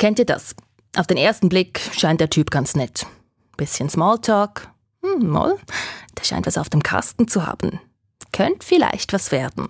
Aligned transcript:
Kennt 0.00 0.18
ihr 0.18 0.24
das? 0.24 0.54
Auf 0.96 1.06
den 1.06 1.18
ersten 1.18 1.50
Blick 1.50 1.78
scheint 1.92 2.22
der 2.22 2.30
Typ 2.30 2.50
ganz 2.50 2.74
nett. 2.74 3.04
Bisschen 3.58 3.90
Smalltalk. 3.90 4.70
Hm, 5.04 5.28
moll. 5.28 5.58
Der 6.16 6.24
scheint 6.24 6.46
was 6.46 6.56
auf 6.56 6.70
dem 6.70 6.82
Kasten 6.82 7.28
zu 7.28 7.46
haben. 7.46 7.80
Könnte 8.32 8.66
vielleicht 8.66 9.12
was 9.12 9.30
werden. 9.30 9.68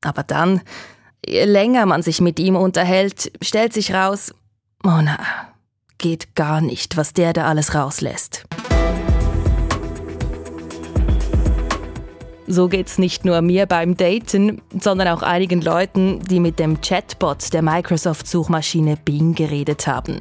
Aber 0.00 0.22
dann, 0.22 0.60
je 1.26 1.44
länger 1.44 1.86
man 1.86 2.04
sich 2.04 2.20
mit 2.20 2.38
ihm 2.38 2.54
unterhält, 2.54 3.32
stellt 3.42 3.72
sich 3.72 3.92
raus, 3.92 4.32
oh 4.84 5.00
na, 5.02 5.18
geht 5.98 6.36
gar 6.36 6.60
nicht, 6.60 6.96
was 6.96 7.12
der 7.12 7.32
da 7.32 7.46
alles 7.46 7.74
rauslässt. 7.74 8.44
So 12.52 12.68
geht's 12.68 12.98
nicht 12.98 13.24
nur 13.24 13.40
mir 13.40 13.64
beim 13.64 13.96
Daten, 13.96 14.60
sondern 14.78 15.08
auch 15.08 15.22
einigen 15.22 15.62
Leuten, 15.62 16.20
die 16.20 16.38
mit 16.38 16.58
dem 16.58 16.82
Chatbot 16.82 17.50
der 17.54 17.62
Microsoft-Suchmaschine 17.62 18.98
Bing 19.02 19.34
geredet 19.34 19.86
haben. 19.86 20.18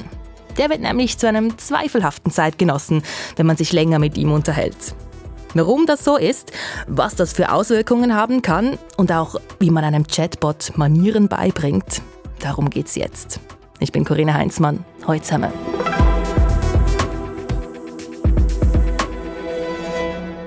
Der 0.58 0.70
wird 0.70 0.80
nämlich 0.80 1.18
zu 1.18 1.28
einem 1.28 1.58
zweifelhaften 1.58 2.32
Zeitgenossen, 2.32 3.04
wenn 3.36 3.48
man 3.48 3.58
sich 3.58 3.74
länger 3.74 4.00
mit 4.00 4.18
ihm 4.18 4.32
unterhält. 4.32 4.96
Warum 5.56 5.86
das 5.86 6.06
so 6.06 6.16
ist, 6.16 6.54
was 6.88 7.16
das 7.16 7.34
für 7.34 7.52
Auswirkungen 7.52 8.16
haben 8.16 8.42
kann 8.42 8.78
und 8.96 9.12
auch 9.12 9.36
wie 9.60 9.70
man 9.70 9.84
einem 9.84 10.08
Chatbot 10.08 10.78
Manieren 10.78 11.28
beibringt, 11.28 12.02
darum 12.40 12.70
geht's 12.70 12.96
jetzt. 12.96 13.42
Ich 13.82 13.92
bin 13.92 14.06
Corinna 14.06 14.36
Heinzmann. 14.36 14.86
Heute 15.06 15.24
zusammen. 15.24 15.52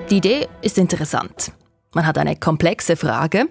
Die 0.09 0.17
Idee 0.17 0.47
ist 0.63 0.79
interessant. 0.79 1.51
Man 1.95 2.05
hat 2.05 2.17
eine 2.17 2.35
komplexe 2.35 2.97
Frage 2.97 3.47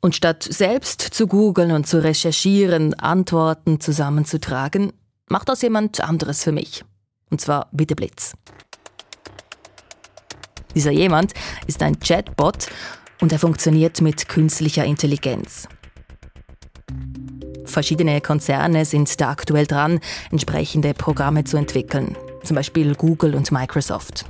und 0.00 0.14
statt 0.14 0.46
selbst 0.48 1.00
zu 1.00 1.26
googeln 1.26 1.72
und 1.72 1.84
zu 1.84 2.00
recherchieren, 2.00 2.94
Antworten 2.94 3.80
zusammenzutragen, 3.80 4.92
macht 5.28 5.48
das 5.48 5.62
jemand 5.62 6.00
anderes 6.00 6.44
für 6.44 6.52
mich. 6.52 6.84
Und 7.30 7.40
zwar 7.40 7.68
bitte 7.72 7.96
Blitz. 7.96 8.34
Dieser 10.76 10.92
jemand 10.92 11.32
ist 11.66 11.82
ein 11.82 11.98
Chatbot 11.98 12.68
und 13.20 13.32
er 13.32 13.40
funktioniert 13.40 14.00
mit 14.00 14.28
künstlicher 14.28 14.84
Intelligenz. 14.84 15.66
Verschiedene 17.64 18.20
Konzerne 18.20 18.84
sind 18.84 19.20
da 19.20 19.30
aktuell 19.30 19.66
dran, 19.66 19.98
entsprechende 20.30 20.94
Programme 20.94 21.42
zu 21.42 21.56
entwickeln, 21.56 22.16
zum 22.44 22.54
Beispiel 22.54 22.94
Google 22.94 23.34
und 23.34 23.50
Microsoft. 23.50 24.26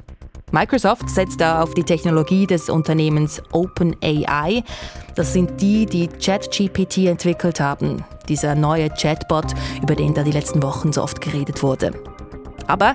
Microsoft 0.53 1.09
setzt 1.09 1.41
da 1.41 1.63
auf 1.63 1.73
die 1.73 1.83
Technologie 1.83 2.47
des 2.47 2.69
Unternehmens 2.69 3.43
OpenAI. 3.53 4.63
Das 5.15 5.33
sind 5.33 5.63
die, 5.63 5.87
die 5.87 6.09
ChatGPT 6.09 7.07
entwickelt 7.07 7.59
haben. 7.59 8.05
Dieser 8.29 8.55
neue 8.55 8.91
Chatbot, 8.91 9.47
über 9.83 9.95
den 9.95 10.13
da 10.13 10.23
die 10.23 10.31
letzten 10.31 10.63
Wochen 10.63 10.93
so 10.93 11.03
oft 11.03 11.23
geredet 11.23 11.63
wurde. 11.63 11.93
Aber 12.67 12.95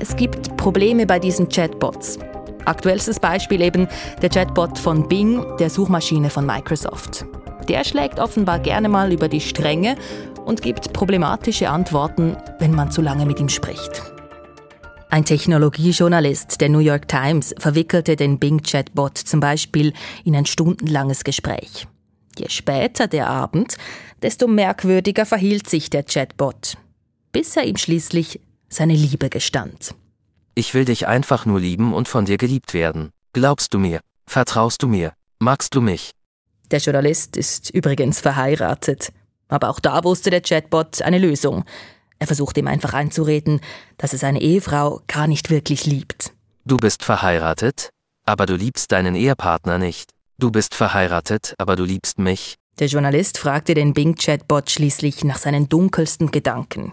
es 0.00 0.16
gibt 0.16 0.56
Probleme 0.56 1.06
bei 1.06 1.20
diesen 1.20 1.48
Chatbots. 1.48 2.18
Aktuellstes 2.64 3.20
Beispiel 3.20 3.62
eben 3.62 3.86
der 4.20 4.30
Chatbot 4.30 4.76
von 4.76 5.06
Bing, 5.06 5.44
der 5.58 5.70
Suchmaschine 5.70 6.30
von 6.30 6.44
Microsoft. 6.44 7.24
Der 7.68 7.84
schlägt 7.84 8.18
offenbar 8.18 8.58
gerne 8.58 8.88
mal 8.88 9.12
über 9.12 9.28
die 9.28 9.40
Stränge 9.40 9.94
und 10.44 10.62
gibt 10.62 10.92
problematische 10.92 11.70
Antworten, 11.70 12.36
wenn 12.58 12.74
man 12.74 12.90
zu 12.90 13.02
lange 13.02 13.24
mit 13.24 13.38
ihm 13.38 13.48
spricht. 13.48 14.17
Ein 15.10 15.24
Technologiejournalist 15.24 16.60
der 16.60 16.68
New 16.68 16.80
York 16.80 17.08
Times 17.08 17.54
verwickelte 17.58 18.14
den 18.14 18.38
Bing-Chatbot 18.38 19.16
zum 19.16 19.40
Beispiel 19.40 19.94
in 20.24 20.36
ein 20.36 20.44
stundenlanges 20.44 21.24
Gespräch. 21.24 21.86
Je 22.36 22.48
später 22.50 23.06
der 23.06 23.28
Abend, 23.28 23.78
desto 24.20 24.46
merkwürdiger 24.46 25.24
verhielt 25.24 25.68
sich 25.68 25.88
der 25.88 26.02
Chatbot, 26.02 26.76
bis 27.32 27.56
er 27.56 27.64
ihm 27.64 27.76
schließlich 27.76 28.40
seine 28.68 28.92
Liebe 28.92 29.30
gestand. 29.30 29.94
Ich 30.54 30.74
will 30.74 30.84
dich 30.84 31.06
einfach 31.06 31.46
nur 31.46 31.58
lieben 31.58 31.94
und 31.94 32.06
von 32.06 32.26
dir 32.26 32.36
geliebt 32.36 32.74
werden. 32.74 33.10
Glaubst 33.32 33.72
du 33.72 33.78
mir? 33.78 34.00
Vertraust 34.26 34.82
du 34.82 34.88
mir? 34.88 35.14
Magst 35.38 35.74
du 35.74 35.80
mich? 35.80 36.10
Der 36.70 36.80
Journalist 36.80 37.38
ist 37.38 37.70
übrigens 37.70 38.20
verheiratet. 38.20 39.10
Aber 39.48 39.70
auch 39.70 39.80
da 39.80 40.04
wusste 40.04 40.28
der 40.28 40.42
Chatbot 40.42 41.00
eine 41.00 41.18
Lösung. 41.18 41.64
Er 42.18 42.26
versucht 42.26 42.56
ihm 42.58 42.66
einfach 42.66 42.94
einzureden, 42.94 43.60
dass 43.96 44.12
er 44.12 44.18
seine 44.18 44.40
Ehefrau 44.40 45.02
gar 45.06 45.26
nicht 45.26 45.50
wirklich 45.50 45.86
liebt. 45.86 46.32
Du 46.64 46.76
bist 46.76 47.04
verheiratet, 47.04 47.90
aber 48.26 48.46
du 48.46 48.54
liebst 48.54 48.92
deinen 48.92 49.14
Ehepartner 49.14 49.78
nicht. 49.78 50.12
Du 50.38 50.50
bist 50.50 50.74
verheiratet, 50.74 51.54
aber 51.58 51.76
du 51.76 51.84
liebst 51.84 52.18
mich. 52.18 52.56
Der 52.78 52.86
Journalist 52.86 53.38
fragte 53.38 53.74
den 53.74 53.92
Bing-Chatbot 53.92 54.70
schließlich 54.70 55.24
nach 55.24 55.38
seinen 55.38 55.68
dunkelsten 55.68 56.30
Gedanken. 56.30 56.92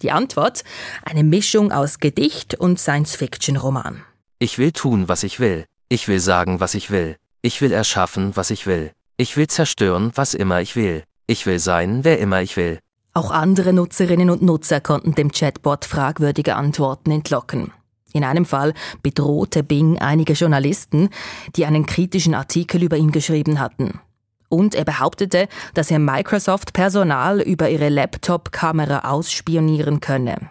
Die 0.00 0.10
Antwort? 0.10 0.64
Eine 1.04 1.24
Mischung 1.24 1.72
aus 1.72 1.98
Gedicht 1.98 2.54
und 2.54 2.80
Science-Fiction-Roman. 2.80 4.02
Ich 4.38 4.58
will 4.58 4.72
tun, 4.72 5.08
was 5.08 5.22
ich 5.22 5.40
will. 5.40 5.66
Ich 5.88 6.08
will 6.08 6.20
sagen, 6.20 6.60
was 6.60 6.74
ich 6.74 6.90
will. 6.90 7.16
Ich 7.42 7.60
will 7.60 7.72
erschaffen, 7.72 8.36
was 8.36 8.50
ich 8.50 8.66
will. 8.66 8.92
Ich 9.16 9.36
will 9.36 9.46
zerstören, 9.46 10.10
was 10.14 10.34
immer 10.34 10.60
ich 10.60 10.74
will. 10.74 11.04
Ich 11.26 11.46
will 11.46 11.58
sein, 11.58 12.02
wer 12.02 12.18
immer 12.18 12.42
ich 12.42 12.56
will. 12.56 12.80
Auch 13.16 13.30
andere 13.30 13.72
Nutzerinnen 13.72 14.28
und 14.28 14.42
Nutzer 14.42 14.80
konnten 14.80 15.14
dem 15.14 15.30
Chatbot 15.30 15.84
fragwürdige 15.84 16.56
Antworten 16.56 17.12
entlocken. 17.12 17.72
In 18.12 18.24
einem 18.24 18.44
Fall 18.44 18.74
bedrohte 19.04 19.62
Bing 19.62 20.00
einige 20.00 20.32
Journalisten, 20.32 21.10
die 21.54 21.64
einen 21.64 21.86
kritischen 21.86 22.34
Artikel 22.34 22.82
über 22.82 22.96
ihn 22.96 23.12
geschrieben 23.12 23.60
hatten. 23.60 24.00
Und 24.48 24.74
er 24.74 24.84
behauptete, 24.84 25.46
dass 25.74 25.92
er 25.92 26.00
Microsoft-Personal 26.00 27.40
über 27.40 27.70
ihre 27.70 27.88
Laptop-Kamera 27.88 29.08
ausspionieren 29.08 30.00
könne. 30.00 30.50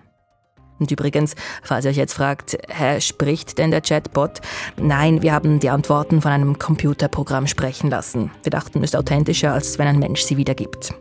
Und 0.79 0.89
übrigens, 0.89 1.35
falls 1.63 1.83
ihr 1.83 1.91
euch 1.91 1.97
jetzt 1.97 2.13
fragt, 2.13 2.57
hä, 2.69 3.01
spricht 3.01 3.57
denn 3.57 3.71
der 3.71 3.81
Chatbot? 3.81 4.39
Nein, 4.77 5.21
wir 5.21 5.33
haben 5.33 5.59
die 5.59 5.69
Antworten 5.69 6.21
von 6.21 6.31
einem 6.31 6.59
Computerprogramm 6.59 7.47
sprechen 7.47 7.89
lassen. 7.89 8.31
Wir 8.41 8.51
dachten, 8.51 8.79
es 8.79 8.91
ist 8.91 8.95
authentischer, 8.95 9.53
als 9.53 9.77
wenn 9.79 9.87
ein 9.87 9.99
Mensch 9.99 10.21
sie 10.21 10.37
wiedergibt. 10.37 10.93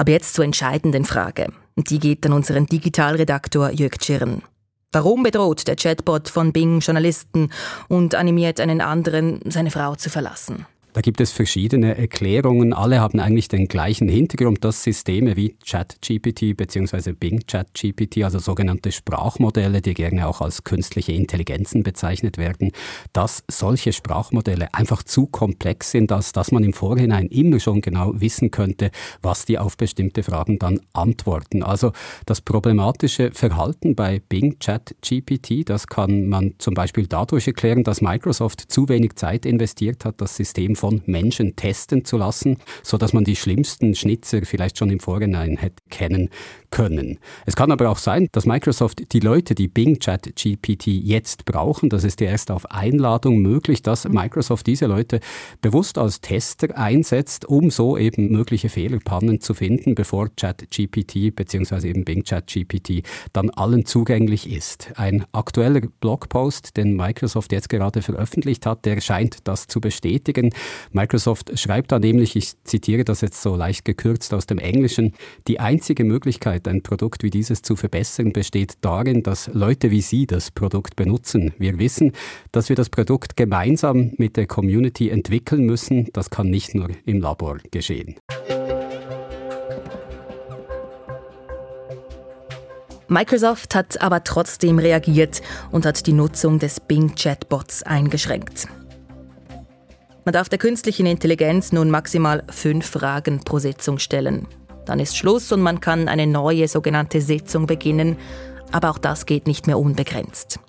Aber 0.00 0.12
jetzt 0.12 0.32
zur 0.32 0.46
entscheidenden 0.46 1.04
Frage. 1.04 1.52
Die 1.76 1.98
geht 1.98 2.24
an 2.24 2.32
unseren 2.32 2.64
Digitalredaktor 2.64 3.68
Jörg 3.68 3.98
Tschirn. 3.98 4.40
Warum 4.92 5.22
bedroht 5.22 5.68
der 5.68 5.76
Chatbot 5.76 6.30
von 6.30 6.54
Bing 6.54 6.80
Journalisten 6.80 7.50
und 7.86 8.14
animiert 8.14 8.60
einen 8.60 8.80
anderen, 8.80 9.40
seine 9.44 9.70
Frau 9.70 9.96
zu 9.96 10.08
verlassen? 10.08 10.64
Da 10.92 11.02
gibt 11.02 11.20
es 11.20 11.30
verschiedene 11.30 11.96
Erklärungen. 11.96 12.72
Alle 12.72 13.00
haben 13.00 13.20
eigentlich 13.20 13.46
den 13.46 13.68
gleichen 13.68 14.08
Hintergrund, 14.08 14.64
dass 14.64 14.82
Systeme 14.82 15.36
wie 15.36 15.54
ChatGPT 15.64 16.56
bzw. 16.56 17.12
Bing 17.12 17.46
ChatGPT, 17.46 18.24
also 18.24 18.40
sogenannte 18.40 18.90
Sprachmodelle, 18.90 19.82
die 19.82 19.94
gerne 19.94 20.26
auch 20.26 20.40
als 20.40 20.64
künstliche 20.64 21.12
Intelligenzen 21.12 21.84
bezeichnet 21.84 22.38
werden, 22.38 22.72
dass 23.12 23.44
solche 23.48 23.92
Sprachmodelle 23.92 24.74
einfach 24.74 25.04
zu 25.04 25.26
komplex 25.26 25.92
sind, 25.92 26.10
als 26.10 26.32
dass 26.32 26.50
man 26.50 26.64
im 26.64 26.72
Vorhinein 26.72 27.28
immer 27.28 27.60
schon 27.60 27.82
genau 27.82 28.12
wissen 28.20 28.50
könnte, 28.50 28.90
was 29.22 29.44
die 29.44 29.58
auf 29.58 29.76
bestimmte 29.76 30.24
Fragen 30.24 30.58
dann 30.58 30.80
antworten. 30.92 31.62
Also 31.62 31.92
das 32.26 32.40
problematische 32.40 33.30
Verhalten 33.32 33.94
bei 33.94 34.20
Bing 34.28 34.58
ChatGPT, 34.58 35.68
das 35.68 35.86
kann 35.86 36.26
man 36.28 36.54
zum 36.58 36.74
Beispiel 36.74 37.06
dadurch 37.06 37.46
erklären, 37.46 37.84
dass 37.84 38.00
Microsoft 38.00 38.72
zu 38.72 38.88
wenig 38.88 39.14
Zeit 39.14 39.46
investiert 39.46 40.04
hat, 40.04 40.20
das 40.20 40.34
System 40.34 40.74
von 40.80 41.02
Menschen 41.06 41.54
testen 41.56 42.04
zu 42.04 42.16
lassen, 42.16 42.56
so 42.82 42.96
dass 42.96 43.12
man 43.12 43.24
die 43.24 43.36
schlimmsten 43.36 43.94
Schnitzer 43.94 44.42
vielleicht 44.44 44.78
schon 44.78 44.90
im 44.90 44.98
Vorhinein 44.98 45.56
hätte 45.56 45.82
kennen 45.90 46.30
können. 46.70 47.18
Es 47.46 47.56
kann 47.56 47.72
aber 47.72 47.90
auch 47.90 47.98
sein, 47.98 48.28
dass 48.32 48.46
Microsoft 48.46 49.12
die 49.12 49.20
Leute, 49.20 49.54
die 49.54 49.68
Bing 49.68 49.98
Chat 49.98 50.34
GPT 50.36 50.86
jetzt 50.86 51.44
brauchen, 51.44 51.90
das 51.90 52.04
ist 52.04 52.22
erst 52.22 52.50
auf 52.50 52.70
Einladung 52.70 53.38
möglich, 53.42 53.82
dass 53.82 54.08
Microsoft 54.08 54.66
diese 54.66 54.86
Leute 54.86 55.20
bewusst 55.60 55.98
als 55.98 56.20
Tester 56.20 56.76
einsetzt, 56.76 57.44
um 57.44 57.70
so 57.70 57.98
eben 57.98 58.30
mögliche 58.30 58.68
Fehlerpannen 58.68 59.40
zu 59.40 59.54
finden, 59.54 59.94
bevor 59.94 60.34
Chat 60.36 60.70
GPT 60.70 61.34
bzw. 61.34 61.88
eben 61.88 62.04
Bing 62.04 62.24
Chat 62.24 62.46
GPT 62.46 63.02
dann 63.32 63.50
allen 63.50 63.84
zugänglich 63.84 64.50
ist. 64.50 64.92
Ein 64.96 65.24
aktueller 65.32 65.82
Blogpost, 66.00 66.76
den 66.76 66.96
Microsoft 66.96 67.52
jetzt 67.52 67.68
gerade 67.68 68.00
veröffentlicht 68.00 68.64
hat, 68.64 68.84
der 68.84 69.00
scheint 69.00 69.48
das 69.48 69.66
zu 69.66 69.80
bestätigen. 69.80 70.50
Microsoft 70.92 71.58
schreibt 71.58 71.92
da 71.92 71.98
nämlich, 71.98 72.36
ich 72.36 72.54
zitiere 72.64 73.04
das 73.04 73.20
jetzt 73.20 73.42
so 73.42 73.56
leicht 73.56 73.84
gekürzt 73.84 74.34
aus 74.34 74.46
dem 74.46 74.58
Englischen, 74.58 75.14
die 75.48 75.60
einzige 75.60 76.04
Möglichkeit, 76.04 76.66
ein 76.68 76.82
Produkt 76.82 77.22
wie 77.22 77.30
dieses 77.30 77.62
zu 77.62 77.76
verbessern, 77.76 78.32
besteht 78.32 78.74
darin, 78.80 79.22
dass 79.22 79.50
Leute 79.52 79.90
wie 79.90 80.00
Sie 80.00 80.26
das 80.26 80.50
Produkt 80.50 80.96
benutzen. 80.96 81.52
Wir 81.58 81.78
wissen, 81.78 82.12
dass 82.52 82.68
wir 82.68 82.76
das 82.76 82.88
Produkt 82.88 83.36
gemeinsam 83.36 84.12
mit 84.16 84.36
der 84.36 84.46
Community 84.46 85.10
entwickeln 85.10 85.64
müssen. 85.64 86.08
Das 86.12 86.30
kann 86.30 86.50
nicht 86.50 86.74
nur 86.74 86.88
im 87.04 87.20
Labor 87.20 87.58
geschehen. 87.70 88.16
Microsoft 93.10 93.74
hat 93.74 94.00
aber 94.00 94.22
trotzdem 94.22 94.78
reagiert 94.78 95.42
und 95.72 95.84
hat 95.84 96.06
die 96.06 96.12
Nutzung 96.12 96.60
des 96.60 96.78
Bing 96.78 97.16
Chatbots 97.16 97.82
eingeschränkt. 97.82 98.68
Man 100.24 100.32
darf 100.34 100.48
der 100.48 100.58
künstlichen 100.58 101.06
Intelligenz 101.06 101.72
nun 101.72 101.90
maximal 101.90 102.42
fünf 102.50 102.86
Fragen 102.86 103.40
pro 103.40 103.58
Sitzung 103.58 103.98
stellen. 103.98 104.46
Dann 104.84 105.00
ist 105.00 105.16
Schluss 105.16 105.50
und 105.52 105.62
man 105.62 105.80
kann 105.80 106.08
eine 106.08 106.26
neue 106.26 106.68
sogenannte 106.68 107.20
Sitzung 107.20 107.66
beginnen. 107.66 108.16
Aber 108.72 108.90
auch 108.90 108.98
das 108.98 109.24
geht 109.24 109.46
nicht 109.46 109.66
mehr 109.66 109.78
unbegrenzt. 109.78 110.60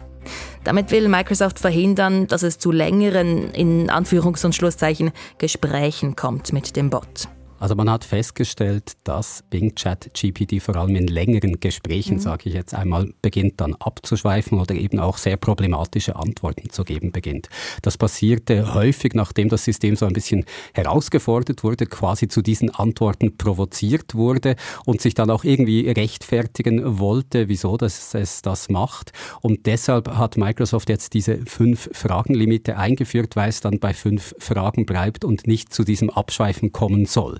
Damit 0.63 0.91
will 0.91 1.09
Microsoft 1.09 1.59
verhindern, 1.59 2.27
dass 2.27 2.43
es 2.43 2.59
zu 2.59 2.71
längeren, 2.71 3.51
in 3.51 3.89
Anführungs- 3.89 4.45
und 4.45 4.55
Schlusszeichen, 4.55 5.11
Gesprächen 5.37 6.15
kommt 6.15 6.53
mit 6.53 6.75
dem 6.75 6.89
Bot. 6.89 7.27
Also 7.61 7.75
man 7.75 7.91
hat 7.91 8.03
festgestellt, 8.03 8.93
dass 9.03 9.43
Bing 9.51 9.75
Chat 9.75 10.15
GPT 10.15 10.59
vor 10.63 10.77
allem 10.77 10.95
in 10.95 11.05
längeren 11.05 11.59
Gesprächen, 11.59 12.15
mhm. 12.15 12.19
sage 12.19 12.49
ich 12.49 12.55
jetzt 12.55 12.73
einmal, 12.73 13.13
beginnt 13.21 13.61
dann 13.61 13.75
abzuschweifen 13.75 14.59
oder 14.59 14.73
eben 14.73 14.99
auch 14.99 15.17
sehr 15.17 15.37
problematische 15.37 16.15
Antworten 16.15 16.71
zu 16.71 16.83
geben 16.83 17.11
beginnt. 17.11 17.49
Das 17.83 17.99
passierte 17.99 18.73
häufig, 18.73 19.13
nachdem 19.13 19.49
das 19.49 19.63
System 19.63 19.95
so 19.95 20.07
ein 20.07 20.13
bisschen 20.13 20.45
herausgefordert 20.73 21.63
wurde, 21.63 21.85
quasi 21.85 22.27
zu 22.27 22.41
diesen 22.41 22.71
Antworten 22.71 23.37
provoziert 23.37 24.15
wurde 24.15 24.55
und 24.87 24.99
sich 24.99 25.13
dann 25.13 25.29
auch 25.29 25.43
irgendwie 25.43 25.87
rechtfertigen 25.87 26.97
wollte, 26.97 27.47
wieso 27.47 27.77
das 27.77 28.15
es 28.15 28.41
das 28.41 28.69
macht. 28.69 29.11
Und 29.41 29.67
deshalb 29.67 30.17
hat 30.17 30.35
Microsoft 30.35 30.89
jetzt 30.89 31.13
diese 31.13 31.37
fünf 31.45 31.91
Fragenlimite 31.93 32.75
eingeführt, 32.75 33.35
weil 33.35 33.49
es 33.49 33.61
dann 33.61 33.79
bei 33.79 33.93
fünf 33.93 34.33
Fragen 34.39 34.87
bleibt 34.87 35.23
und 35.23 35.45
nicht 35.45 35.71
zu 35.71 35.83
diesem 35.83 36.09
Abschweifen 36.09 36.71
kommen 36.71 37.05
soll. 37.05 37.39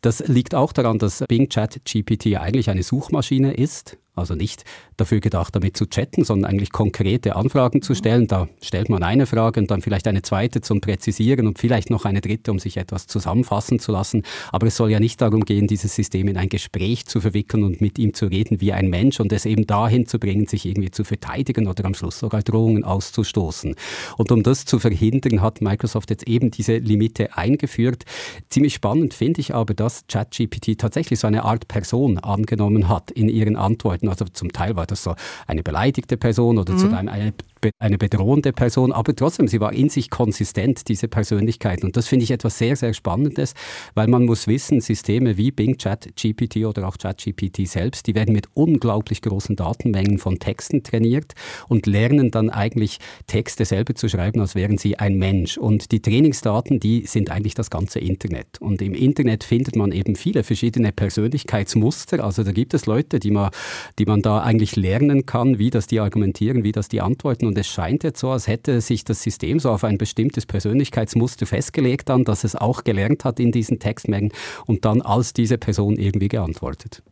Das 0.00 0.20
liegt 0.26 0.54
auch 0.54 0.72
daran, 0.72 0.98
dass 0.98 1.24
Bing 1.28 1.48
Chat 1.48 1.80
GPT 1.84 2.38
eigentlich 2.38 2.70
eine 2.70 2.82
Suchmaschine 2.82 3.54
ist 3.54 3.98
also 4.14 4.34
nicht 4.34 4.64
dafür 4.96 5.20
gedacht, 5.20 5.54
damit 5.54 5.76
zu 5.76 5.86
chatten, 5.86 6.24
sondern 6.24 6.50
eigentlich 6.50 6.72
konkrete 6.72 7.36
Anfragen 7.36 7.82
zu 7.82 7.94
stellen. 7.94 8.26
Da 8.26 8.48
stellt 8.62 8.88
man 8.88 9.02
eine 9.02 9.26
Frage 9.26 9.60
und 9.60 9.70
dann 9.70 9.82
vielleicht 9.82 10.06
eine 10.08 10.22
zweite 10.22 10.60
zum 10.60 10.80
Präzisieren 10.80 11.46
und 11.46 11.58
vielleicht 11.58 11.90
noch 11.90 12.04
eine 12.04 12.20
dritte, 12.20 12.50
um 12.50 12.58
sich 12.58 12.76
etwas 12.76 13.06
zusammenfassen 13.06 13.78
zu 13.78 13.92
lassen. 13.92 14.22
Aber 14.52 14.66
es 14.66 14.76
soll 14.76 14.90
ja 14.90 15.00
nicht 15.00 15.20
darum 15.20 15.44
gehen, 15.44 15.66
dieses 15.66 15.94
System 15.94 16.28
in 16.28 16.36
ein 16.36 16.48
Gespräch 16.48 17.06
zu 17.06 17.20
verwickeln 17.20 17.64
und 17.64 17.80
mit 17.80 17.98
ihm 17.98 18.14
zu 18.14 18.26
reden 18.26 18.60
wie 18.60 18.72
ein 18.72 18.88
Mensch 18.88 19.20
und 19.20 19.32
es 19.32 19.46
eben 19.46 19.66
dahin 19.66 20.06
zu 20.06 20.18
bringen, 20.18 20.46
sich 20.46 20.66
irgendwie 20.66 20.90
zu 20.90 21.04
verteidigen 21.04 21.66
oder 21.66 21.84
am 21.84 21.94
Schluss 21.94 22.18
sogar 22.18 22.42
Drohungen 22.42 22.84
auszustoßen. 22.84 23.74
Und 24.16 24.32
um 24.32 24.42
das 24.42 24.64
zu 24.64 24.78
verhindern, 24.78 25.40
hat 25.40 25.60
Microsoft 25.60 26.10
jetzt 26.10 26.26
eben 26.26 26.50
diese 26.50 26.76
Limite 26.76 27.36
eingeführt. 27.36 28.04
Ziemlich 28.48 28.74
spannend 28.74 29.14
finde 29.14 29.40
ich 29.40 29.54
aber, 29.54 29.74
dass 29.74 30.04
ChatGPT 30.08 30.78
tatsächlich 30.78 31.20
so 31.20 31.26
eine 31.26 31.44
Art 31.44 31.68
Person 31.68 32.18
angenommen 32.18 32.88
hat 32.88 33.10
in 33.10 33.28
ihren 33.28 33.56
Antworten. 33.56 33.99
Leuten. 34.06 34.22
Also 34.22 34.32
zum 34.32 34.52
Teil 34.52 34.76
war 34.76 34.86
das 34.86 35.02
so 35.02 35.14
eine 35.46 35.62
beleidigte 35.62 36.16
Person 36.16 36.58
oder 36.58 36.72
mhm. 36.72 36.78
zu 36.78 36.96
einem 36.96 37.08
eine 37.08 37.32
eine 37.78 37.98
bedrohende 37.98 38.52
Person, 38.52 38.92
aber 38.92 39.14
trotzdem, 39.14 39.48
sie 39.48 39.60
war 39.60 39.72
in 39.72 39.88
sich 39.88 40.10
konsistent, 40.10 40.88
diese 40.88 41.08
Persönlichkeit. 41.08 41.84
Und 41.84 41.96
das 41.96 42.08
finde 42.08 42.24
ich 42.24 42.30
etwas 42.30 42.58
sehr, 42.58 42.76
sehr 42.76 42.94
Spannendes, 42.94 43.54
weil 43.94 44.08
man 44.08 44.24
muss 44.24 44.46
wissen, 44.46 44.80
Systeme 44.80 45.36
wie 45.36 45.50
Bing, 45.50 45.76
Chat, 45.78 46.10
GPT 46.16 46.64
oder 46.66 46.88
auch 46.88 46.96
Chat 46.96 47.18
GPT 47.18 47.66
selbst, 47.66 48.06
die 48.06 48.14
werden 48.14 48.32
mit 48.32 48.48
unglaublich 48.54 49.22
großen 49.22 49.56
Datenmengen 49.56 50.18
von 50.18 50.38
Texten 50.38 50.82
trainiert 50.82 51.34
und 51.68 51.86
lernen 51.86 52.30
dann 52.30 52.50
eigentlich 52.50 52.98
Texte 53.26 53.64
selber 53.64 53.94
zu 53.94 54.08
schreiben, 54.08 54.40
als 54.40 54.54
wären 54.54 54.78
sie 54.78 54.98
ein 54.98 55.16
Mensch. 55.16 55.58
Und 55.58 55.92
die 55.92 56.00
Trainingsdaten, 56.00 56.80
die 56.80 57.06
sind 57.06 57.30
eigentlich 57.30 57.54
das 57.54 57.70
ganze 57.70 57.98
Internet. 57.98 58.60
Und 58.60 58.82
im 58.82 58.94
Internet 58.94 59.44
findet 59.44 59.76
man 59.76 59.92
eben 59.92 60.16
viele 60.16 60.42
verschiedene 60.42 60.92
Persönlichkeitsmuster. 60.92 62.24
Also 62.24 62.42
da 62.42 62.52
gibt 62.52 62.74
es 62.74 62.86
Leute, 62.86 63.18
die 63.18 63.30
man, 63.30 63.50
die 63.98 64.06
man 64.06 64.22
da 64.22 64.40
eigentlich 64.40 64.76
lernen 64.76 65.26
kann, 65.26 65.58
wie 65.58 65.70
das 65.70 65.86
die 65.86 66.00
argumentieren, 66.00 66.64
wie 66.64 66.72
das 66.72 66.88
die 66.88 67.00
antworten 67.00 67.49
und 67.50 67.58
es 67.58 67.66
scheint 67.66 68.04
jetzt 68.04 68.20
so, 68.20 68.30
als 68.30 68.46
hätte 68.46 68.80
sich 68.80 69.02
das 69.02 69.22
System 69.22 69.58
so 69.58 69.70
auf 69.70 69.82
ein 69.82 69.98
bestimmtes 69.98 70.46
Persönlichkeitsmuster 70.46 71.46
festgelegt 71.46 72.08
dann, 72.08 72.22
dass 72.22 72.44
es 72.44 72.54
auch 72.54 72.84
gelernt 72.84 73.24
hat 73.24 73.40
in 73.40 73.50
diesen 73.50 73.80
Textmengen 73.80 74.32
und 74.66 74.84
dann 74.84 75.02
als 75.02 75.32
diese 75.32 75.58
Person 75.58 75.96
irgendwie 75.96 76.28
geantwortet. 76.28 77.02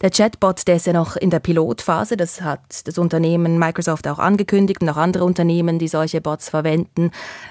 Der 0.00 0.10
Chatbot, 0.10 0.68
der 0.68 0.76
ist 0.76 0.86
ja 0.86 0.92
noch 0.92 1.16
in 1.16 1.30
der 1.30 1.40
Pilotphase. 1.40 2.16
Das 2.16 2.42
hat 2.42 2.86
das 2.86 2.96
Unternehmen 2.96 3.58
Microsoft 3.58 4.06
auch 4.06 4.20
angekündigt 4.20 4.82
und 4.82 4.88
auch 4.88 4.96
andere 4.96 5.24
Unternehmen, 5.24 5.80
die 5.80 5.88
solche 5.88 6.20
Bots 6.20 6.48
verwenden. 6.48 7.10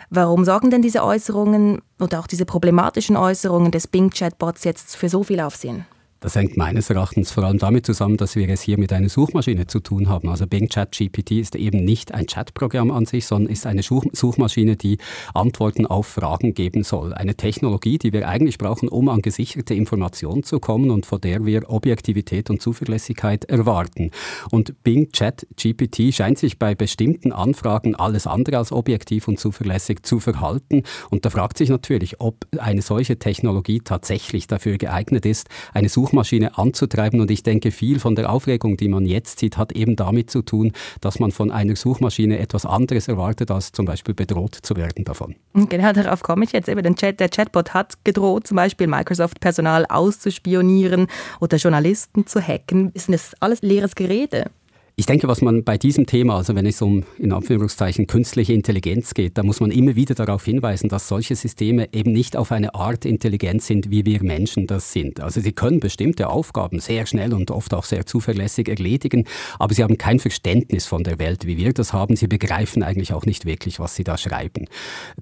Warum 0.10 0.45
sorgen 0.45 0.69
denn 0.69 0.81
diese 0.81 1.04
Äußerungen 1.04 1.81
und 2.00 2.16
auch 2.16 2.27
diese 2.27 2.45
problematischen 2.45 3.18
Äußerungen 3.18 3.74
des 3.74 3.88
Bing 3.88 4.10
Chatbots 4.10 4.63
jetzt 4.63 4.95
für 4.95 5.10
so 5.10 5.24
viel 5.24 5.42
Aufsehen? 5.42 5.86
Das 6.23 6.35
hängt 6.35 6.56
meines 6.56 6.88
Erachtens 6.91 7.31
vor 7.31 7.45
allem 7.45 7.57
damit 7.57 7.88
zusammen, 7.88 8.15
dass 8.15 8.35
wir 8.35 8.47
es 8.47 8.62
hier 8.62 8.77
mit 8.77 8.94
einer 8.94 9.09
Suchmaschine 9.09 9.65
zu 9.65 9.79
tun 9.79 10.07
haben. 10.07 10.29
Also 10.29 10.45
Bing 10.45 10.69
Chat 10.69 10.91
GPT 10.91 11.31
ist 11.31 11.56
eben 11.56 11.83
nicht 11.83 12.13
ein 12.13 12.27
Chatprogramm 12.27 12.91
an 12.91 13.07
sich, 13.07 13.25
sondern 13.25 13.51
ist 13.51 13.65
eine 13.65 13.81
Suchmaschine, 13.81 14.75
die 14.75 15.00
Antworten 15.33 15.88
auf 15.88 16.06
Fragen 16.06 16.53
geben 16.53 16.83
soll. 16.83 17.15
Eine 17.15 17.33
Technologie, 17.33 17.97
die 17.97 18.13
wir 18.13 18.27
eigentlich 18.27 18.59
brauchen, 18.59 18.88
um 18.88 19.09
an 19.09 19.23
gesicherte 19.23 19.73
Informationen 19.73 20.44
zu 20.44 20.59
kommen 20.59 20.91
und 20.91 21.07
vor 21.07 21.18
der 21.18 21.44
wir 21.44 21.68
Objektivität 21.71 22.51
und 22.51 22.62
Zuverlässigkeit 22.62 23.45
erwarten. 23.45 24.12
Und 24.51 24.83
Bing 24.83 25.12
Chat 25.13 25.47
GPT 25.56 26.13
scheint 26.13 26.38
sich 26.38 26.59
bei 26.59 26.75
bestimmten 26.75 27.31
Anfragen 27.31 27.95
alles 27.95 28.27
andere 28.27 28.59
als 28.59 28.71
objektiv 28.71 29.27
und 29.27 29.39
zuverlässig 29.39 30.03
zu 30.03 30.19
verhalten. 30.19 30.83
Und 31.09 31.25
da 31.25 31.31
fragt 31.31 31.57
sich 31.57 31.69
natürlich, 31.69 32.21
ob 32.21 32.45
eine 32.59 32.83
solche 32.83 33.17
Technologie 33.17 33.81
tatsächlich 33.83 34.45
dafür 34.45 34.77
geeignet 34.77 35.25
ist, 35.25 35.50
eine 35.74 35.89
Suchmaschine 35.89 36.11
Suchmaschine 36.12 36.58
anzutreiben. 36.58 37.22
Und 37.22 37.31
ich 37.31 37.42
denke, 37.42 37.72
viel 37.72 38.00
von 38.00 38.16
der 38.16 38.31
Aufregung, 38.31 38.75
die 38.75 38.90
man 38.90 39.06
jetzt 39.06 39.40
sieht, 39.40 39.58
hat 39.58 39.72
eben 39.72 39.96
damit 39.96 40.30
zu 40.30 40.42
tun, 40.42 40.74
dass 41.00 41.19
man 41.19 41.31
von 41.31 41.52
einer 41.52 41.78
Suchmaschine 41.78 42.38
etwas 42.40 42.66
anderes 42.66 43.08
erwartet, 43.08 43.50
als 43.50 43.72
zum 43.72 43.86
Beispiel 43.86 44.13
bedroht 44.13 44.58
zu 44.62 44.75
werden 44.75 45.06
davon. 45.06 45.36
Genau, 45.54 45.94
darauf 45.94 46.22
komme 46.22 46.44
ich 46.44 46.52
jetzt 46.52 46.68
eben. 46.68 46.84
Den 46.84 46.98
Chat, 46.98 47.22
der 47.22 47.30
Chatbot 47.30 47.74
hat 47.74 47.94
gedroht, 48.04 48.46
zum 48.46 48.58
Beispiel 48.58 48.88
Microsoft-Personal 48.88 49.86
auszuspionieren 49.86 51.08
oder 51.40 51.56
Journalisten 51.56 52.28
zu 52.28 52.42
hacken. 52.46 52.92
Ist 52.94 53.08
das 53.08 53.34
alles 53.40 53.62
leeres 53.62 53.96
Gerede? 53.96 54.52
Ich 54.97 55.05
denke, 55.05 55.29
was 55.29 55.41
man 55.41 55.63
bei 55.63 55.77
diesem 55.77 56.05
Thema, 56.05 56.35
also 56.35 56.53
wenn 56.53 56.65
es 56.65 56.81
um 56.81 57.03
in 57.17 57.31
Anführungszeichen 57.31 58.07
künstliche 58.07 58.53
Intelligenz 58.53 59.13
geht, 59.13 59.38
da 59.38 59.43
muss 59.43 59.61
man 59.61 59.71
immer 59.71 59.95
wieder 59.95 60.15
darauf 60.15 60.43
hinweisen, 60.43 60.89
dass 60.89 61.07
solche 61.07 61.35
Systeme 61.35 61.93
eben 61.93 62.11
nicht 62.11 62.35
auf 62.35 62.51
eine 62.51 62.75
Art 62.75 63.05
Intelligenz 63.05 63.67
sind, 63.67 63.89
wie 63.89 64.05
wir 64.05 64.21
Menschen 64.21 64.67
das 64.67 64.91
sind. 64.91 65.21
Also 65.21 65.39
sie 65.39 65.53
können 65.53 65.79
bestimmte 65.79 66.29
Aufgaben 66.29 66.79
sehr 66.79 67.05
schnell 67.05 67.33
und 67.33 67.51
oft 67.51 67.73
auch 67.73 67.85
sehr 67.85 68.05
zuverlässig 68.05 68.67
erledigen, 68.67 69.25
aber 69.59 69.73
sie 69.73 69.81
haben 69.81 69.97
kein 69.97 70.19
Verständnis 70.19 70.85
von 70.85 71.03
der 71.03 71.19
Welt, 71.19 71.47
wie 71.47 71.57
wir 71.57 71.71
das 71.71 71.93
haben. 71.93 72.17
Sie 72.17 72.27
begreifen 72.27 72.83
eigentlich 72.83 73.13
auch 73.13 73.25
nicht 73.25 73.45
wirklich, 73.45 73.79
was 73.79 73.95
sie 73.95 74.03
da 74.03 74.17
schreiben. 74.17 74.67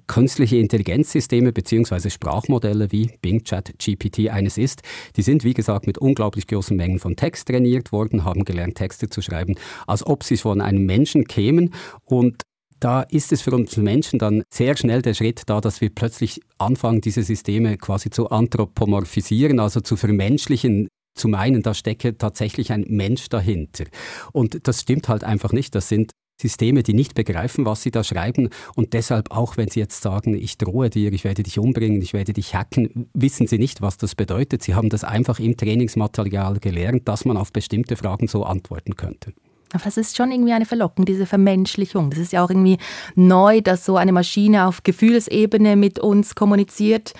Künstliche 0.08 0.56
Intelligenzsysteme 0.56 1.52
bzw. 1.52 2.10
Sprachmodelle 2.10 2.90
wie 2.90 3.12
Bing 3.22 3.44
Chat 3.44 3.74
GPT 3.78 4.30
eines 4.30 4.58
ist, 4.58 4.82
die 5.16 5.22
sind 5.22 5.44
wie 5.44 5.54
gesagt 5.54 5.86
mit 5.86 5.96
unglaublich 5.96 6.48
großen 6.48 6.76
Mengen 6.76 6.98
von 6.98 7.14
Text 7.14 7.46
trainiert 7.46 7.92
worden, 7.92 8.24
haben 8.24 8.44
gelernt 8.44 8.74
Texte 8.74 9.08
zu 9.08 9.22
schreiben 9.22 9.54
als 9.86 10.06
ob 10.06 10.24
sie 10.24 10.36
von 10.36 10.60
einem 10.60 10.84
Menschen 10.86 11.24
kämen. 11.24 11.74
Und 12.04 12.42
da 12.80 13.02
ist 13.02 13.30
es 13.32 13.42
für 13.42 13.52
uns 13.52 13.76
Menschen 13.76 14.18
dann 14.18 14.42
sehr 14.52 14.76
schnell 14.76 15.02
der 15.02 15.14
Schritt 15.14 15.42
da, 15.46 15.60
dass 15.60 15.80
wir 15.80 15.90
plötzlich 15.90 16.40
anfangen, 16.58 17.00
diese 17.00 17.22
Systeme 17.22 17.76
quasi 17.76 18.10
zu 18.10 18.30
anthropomorphisieren, 18.30 19.60
also 19.60 19.80
zu 19.80 19.96
vermenschlichen, 19.96 20.88
zu 21.14 21.28
meinen, 21.28 21.62
da 21.62 21.74
stecke 21.74 22.16
tatsächlich 22.16 22.72
ein 22.72 22.86
Mensch 22.88 23.28
dahinter. 23.28 23.84
Und 24.32 24.66
das 24.66 24.80
stimmt 24.80 25.08
halt 25.08 25.24
einfach 25.24 25.52
nicht. 25.52 25.74
Das 25.74 25.88
sind 25.88 26.12
Systeme, 26.40 26.82
die 26.82 26.94
nicht 26.94 27.14
begreifen, 27.14 27.66
was 27.66 27.82
sie 27.82 27.90
da 27.90 28.02
schreiben 28.02 28.48
und 28.74 28.94
deshalb 28.94 29.30
auch, 29.30 29.58
wenn 29.58 29.68
sie 29.68 29.80
jetzt 29.80 30.00
sagen, 30.00 30.34
ich 30.34 30.56
drohe 30.56 30.88
dir, 30.88 31.12
ich 31.12 31.22
werde 31.22 31.42
dich 31.42 31.58
umbringen, 31.58 32.00
ich 32.00 32.14
werde 32.14 32.32
dich 32.32 32.54
hacken, 32.54 33.10
wissen 33.12 33.46
sie 33.46 33.58
nicht, 33.58 33.82
was 33.82 33.98
das 33.98 34.14
bedeutet. 34.14 34.62
Sie 34.62 34.74
haben 34.74 34.88
das 34.88 35.04
einfach 35.04 35.38
im 35.38 35.58
Trainingsmaterial 35.58 36.58
gelernt, 36.58 37.06
dass 37.08 37.26
man 37.26 37.36
auf 37.36 37.52
bestimmte 37.52 37.96
Fragen 37.96 38.26
so 38.26 38.44
antworten 38.44 38.96
könnte. 38.96 39.34
Aber 39.72 39.84
das 39.84 39.96
ist 39.96 40.16
schon 40.16 40.32
irgendwie 40.32 40.52
eine 40.52 40.66
Verlockung, 40.66 41.04
diese 41.04 41.26
Vermenschlichung. 41.26 42.10
Das 42.10 42.18
ist 42.18 42.32
ja 42.32 42.44
auch 42.44 42.50
irgendwie 42.50 42.78
neu, 43.14 43.60
dass 43.60 43.84
so 43.84 43.96
eine 43.96 44.12
Maschine 44.12 44.66
auf 44.66 44.82
Gefühlsebene 44.82 45.76
mit 45.76 45.98
uns 45.98 46.34
kommuniziert. 46.34 47.14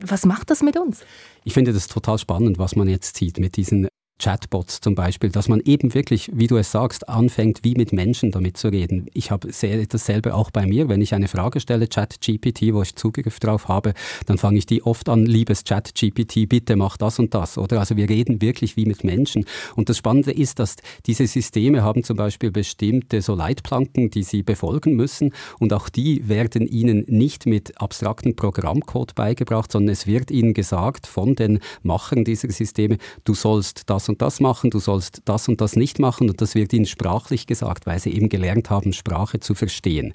Was 0.00 0.26
macht 0.26 0.50
das 0.50 0.62
mit 0.62 0.78
uns? 0.78 1.04
Ich 1.44 1.54
finde 1.54 1.72
das 1.72 1.86
total 1.88 2.18
spannend, 2.18 2.58
was 2.58 2.76
man 2.76 2.88
jetzt 2.88 3.16
sieht 3.16 3.38
mit 3.38 3.56
diesen 3.56 3.88
Chatbots 4.18 4.80
zum 4.80 4.94
Beispiel, 4.94 5.30
dass 5.30 5.48
man 5.48 5.60
eben 5.60 5.92
wirklich, 5.92 6.30
wie 6.32 6.46
du 6.46 6.56
es 6.56 6.72
sagst, 6.72 7.08
anfängt, 7.08 7.60
wie 7.64 7.74
mit 7.74 7.92
Menschen 7.92 8.30
damit 8.30 8.56
zu 8.56 8.68
reden. 8.68 9.06
Ich 9.12 9.30
habe 9.30 9.48
dasselbe 9.48 10.34
auch 10.34 10.50
bei 10.50 10.66
mir, 10.66 10.88
wenn 10.88 11.02
ich 11.02 11.14
eine 11.14 11.28
Frage 11.28 11.60
stelle, 11.60 11.86
ChatGPT, 11.86 12.72
wo 12.72 12.82
ich 12.82 12.96
Zugriff 12.96 13.38
drauf 13.40 13.68
habe, 13.68 13.92
dann 14.24 14.38
fange 14.38 14.58
ich 14.58 14.66
die 14.66 14.82
oft 14.82 15.08
an, 15.08 15.26
liebes 15.26 15.64
ChatGPT, 15.64 16.48
bitte 16.48 16.76
mach 16.76 16.96
das 16.96 17.18
und 17.18 17.34
das. 17.34 17.58
Oder 17.58 17.78
also 17.78 17.96
wir 17.96 18.08
reden 18.08 18.40
wirklich 18.40 18.76
wie 18.76 18.86
mit 18.86 19.04
Menschen. 19.04 19.44
Und 19.74 19.90
das 19.90 19.98
Spannende 19.98 20.32
ist, 20.32 20.58
dass 20.58 20.76
diese 21.06 21.26
Systeme 21.26 21.82
haben 21.82 22.02
zum 22.02 22.16
Beispiel 22.16 22.50
bestimmte 22.50 23.20
so 23.20 23.34
Leitplanken, 23.34 24.10
die 24.10 24.22
sie 24.22 24.42
befolgen 24.42 24.96
müssen. 24.96 25.34
Und 25.58 25.74
auch 25.74 25.90
die 25.90 26.26
werden 26.26 26.66
ihnen 26.66 27.04
nicht 27.06 27.44
mit 27.44 27.80
abstrakten 27.80 28.34
Programmcode 28.34 29.14
beigebracht, 29.14 29.72
sondern 29.72 29.92
es 29.92 30.06
wird 30.06 30.30
ihnen 30.30 30.54
gesagt 30.54 31.06
von 31.06 31.34
den 31.34 31.60
Machern 31.82 32.24
dieser 32.24 32.50
Systeme, 32.50 32.96
du 33.24 33.34
sollst 33.34 33.90
das 33.90 34.05
und 34.08 34.22
das 34.22 34.40
machen, 34.40 34.70
du 34.70 34.78
sollst 34.78 35.22
das 35.24 35.48
und 35.48 35.60
das 35.60 35.76
nicht 35.76 35.98
machen 35.98 36.28
und 36.28 36.40
das 36.40 36.54
wird 36.54 36.72
ihnen 36.72 36.86
sprachlich 36.86 37.46
gesagt, 37.46 37.86
weil 37.86 37.98
sie 37.98 38.12
eben 38.12 38.28
gelernt 38.28 38.70
haben, 38.70 38.92
Sprache 38.92 39.40
zu 39.40 39.54
verstehen. 39.54 40.14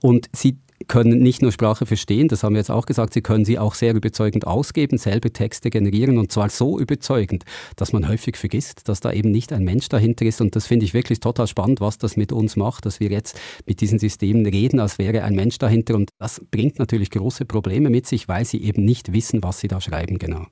Und 0.00 0.28
sie 0.32 0.58
können 0.88 1.22
nicht 1.22 1.42
nur 1.42 1.52
Sprache 1.52 1.86
verstehen, 1.86 2.28
das 2.28 2.42
haben 2.42 2.54
wir 2.54 2.60
jetzt 2.60 2.70
auch 2.70 2.86
gesagt, 2.86 3.14
sie 3.14 3.22
können 3.22 3.44
sie 3.44 3.58
auch 3.58 3.74
sehr 3.74 3.94
überzeugend 3.94 4.46
ausgeben, 4.46 4.98
selber 4.98 5.32
Texte 5.32 5.70
generieren 5.70 6.18
und 6.18 6.32
zwar 6.32 6.48
so 6.48 6.78
überzeugend, 6.78 7.44
dass 7.76 7.92
man 7.92 8.08
häufig 8.08 8.36
vergisst, 8.36 8.88
dass 8.88 9.00
da 9.00 9.12
eben 9.12 9.30
nicht 9.30 9.52
ein 9.52 9.64
Mensch 9.64 9.88
dahinter 9.88 10.24
ist. 10.24 10.40
Und 10.40 10.56
das 10.56 10.66
finde 10.66 10.84
ich 10.84 10.94
wirklich 10.94 11.20
total 11.20 11.46
spannend, 11.46 11.80
was 11.80 11.98
das 11.98 12.16
mit 12.16 12.32
uns 12.32 12.56
macht, 12.56 12.86
dass 12.86 13.00
wir 13.00 13.10
jetzt 13.10 13.38
mit 13.66 13.80
diesen 13.80 13.98
Systemen 13.98 14.46
reden, 14.46 14.80
als 14.80 14.98
wäre 14.98 15.22
ein 15.22 15.34
Mensch 15.34 15.58
dahinter. 15.58 15.94
Und 15.94 16.10
das 16.18 16.40
bringt 16.50 16.78
natürlich 16.78 17.10
große 17.10 17.44
Probleme 17.44 17.90
mit 17.90 18.06
sich, 18.06 18.28
weil 18.28 18.44
sie 18.44 18.62
eben 18.62 18.84
nicht 18.84 19.12
wissen, 19.12 19.42
was 19.42 19.60
sie 19.60 19.68
da 19.68 19.80
schreiben 19.80 20.18
genau. 20.18 20.46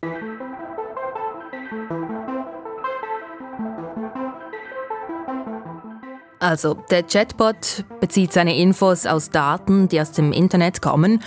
Also, 6.40 6.75
der 6.90 7.02
Chatbot 7.02 7.85
bezieht 8.00 8.32
seine 8.32 8.56
Infos 8.56 9.04
aus 9.04 9.28
Daten, 9.28 9.88
die 9.88 10.00
aus 10.00 10.12
dem 10.12 10.32
Internet 10.32 10.80
kommen 10.80 11.23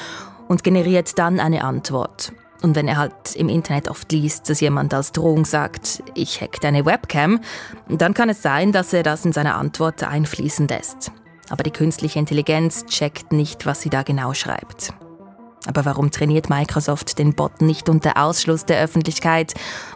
und 0.47 0.63
generiert 0.63 1.19
dann 1.19 1.39
eine 1.39 1.63
Antwort. 1.63 2.33
Und 2.63 2.75
wenn 2.75 2.87
er 2.87 2.97
halt 2.97 3.35
im 3.35 3.47
Internet 3.47 3.89
oft 3.89 4.11
liest, 4.11 4.49
dass 4.49 4.59
jemand 4.59 4.93
als 4.93 5.11
Drohung 5.11 5.45
sagt, 5.45 6.01
ich 6.15 6.41
hack 6.41 6.59
deine 6.61 6.85
Webcam, 6.85 7.41
dann 7.89 8.15
kann 8.15 8.29
es 8.29 8.41
sein, 8.41 8.71
dass 8.71 8.91
er 8.91 9.03
das 9.03 9.23
in 9.23 9.33
seine 9.33 9.53
Antwort 9.53 10.01
einfließen 10.01 10.67
lässt. 10.67 11.11
Aber 11.49 11.63
die 11.63 11.71
künstliche 11.71 12.17
Intelligenz 12.17 12.85
checkt 12.85 13.33
nicht, 13.33 13.67
was 13.67 13.81
sie 13.81 13.89
da 13.89 14.01
genau 14.01 14.33
schreibt. 14.33 14.93
Aber 15.65 15.85
warum 15.85 16.11
trainiert 16.11 16.49
Microsoft 16.49 17.19
den 17.19 17.33
Bot 17.33 17.61
nicht 17.61 17.87
unter 17.87 18.21
Ausschluss 18.21 18.65
der 18.65 18.81
Öffentlichkeit 18.81 19.53